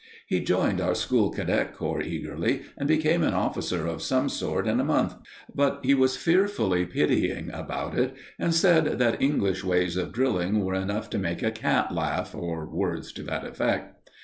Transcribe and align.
He 0.25 0.39
joined 0.39 0.81
our 0.81 0.95
school 0.95 1.29
cadet 1.29 1.75
corps 1.75 2.01
eagerly, 2.01 2.63
and 2.75 2.87
became 2.87 3.21
an 3.21 3.35
officer 3.35 3.85
of 3.85 4.01
some 4.01 4.29
sort 4.29 4.65
in 4.67 4.79
a 4.79 4.83
month; 4.83 5.13
but 5.53 5.79
he 5.83 5.93
was 5.93 6.17
fearfully 6.17 6.87
pitying 6.87 7.51
about 7.53 7.95
it, 7.95 8.15
and 8.39 8.51
said 8.55 8.97
that 8.97 9.21
English 9.21 9.63
ways 9.63 9.97
of 9.97 10.11
drilling 10.11 10.63
were 10.65 10.73
enough 10.73 11.07
to 11.11 11.19
make 11.19 11.43
a 11.43 11.51
cat 11.51 11.93
laugh, 11.93 12.33
or 12.33 12.67
words 12.67 13.13
to 13.13 13.21
that 13.21 13.45
effect. 13.45 14.09